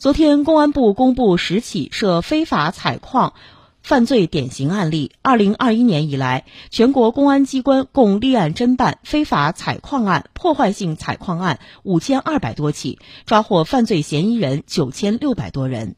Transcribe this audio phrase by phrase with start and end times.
[0.00, 3.34] 昨天公安部公布十起涉非法采矿
[3.82, 5.12] 犯罪典型案例。
[5.20, 15.96] 二零二一年以来全国公安机关共立案侦办非法采矿案破坏性采矿案五千二百多起抓获犯罪嫌疑人九千六百多人。